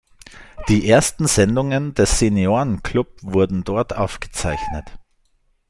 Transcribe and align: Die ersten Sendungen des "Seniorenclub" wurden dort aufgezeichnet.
Die 0.67 0.89
ersten 0.89 1.27
Sendungen 1.27 1.93
des 1.93 2.17
"Seniorenclub" 2.17 3.09
wurden 3.21 3.63
dort 3.63 3.95
aufgezeichnet. 3.95 4.97